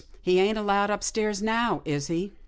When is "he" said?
0.19-0.39, 2.07-2.31